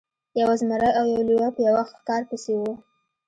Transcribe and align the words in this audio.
یو 0.39 0.49
زمری 0.59 0.89
او 0.99 1.05
یو 1.13 1.21
لیوه 1.27 1.49
په 1.55 1.61
یوه 1.67 1.83
ښکار 1.89 2.21
پسې 2.29 2.53
وو. 2.59 2.73